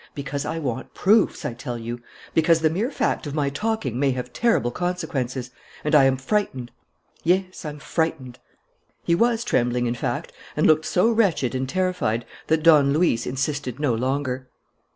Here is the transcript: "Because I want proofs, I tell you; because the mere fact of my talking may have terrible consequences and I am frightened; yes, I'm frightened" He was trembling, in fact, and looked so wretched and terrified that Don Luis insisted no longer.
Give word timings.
"Because 0.15 0.45
I 0.45 0.57
want 0.57 0.95
proofs, 0.95 1.45
I 1.45 1.53
tell 1.53 1.77
you; 1.77 2.01
because 2.33 2.61
the 2.61 2.71
mere 2.71 2.89
fact 2.89 3.27
of 3.27 3.35
my 3.35 3.51
talking 3.51 3.99
may 3.99 4.09
have 4.13 4.33
terrible 4.33 4.71
consequences 4.71 5.51
and 5.83 5.93
I 5.93 6.05
am 6.05 6.17
frightened; 6.17 6.71
yes, 7.23 7.65
I'm 7.65 7.77
frightened" 7.77 8.39
He 9.03 9.13
was 9.13 9.43
trembling, 9.43 9.85
in 9.85 9.93
fact, 9.93 10.33
and 10.57 10.65
looked 10.65 10.85
so 10.85 11.07
wretched 11.11 11.53
and 11.53 11.69
terrified 11.69 12.25
that 12.47 12.63
Don 12.63 12.93
Luis 12.93 13.27
insisted 13.27 13.79
no 13.79 13.93
longer. 13.93 14.47